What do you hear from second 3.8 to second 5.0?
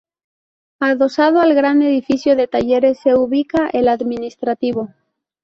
administrativo.